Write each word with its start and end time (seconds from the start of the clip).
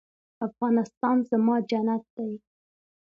افغانستان 0.47 1.17
زما 1.29 1.55
جنت 1.69 2.03
دی 2.15 2.31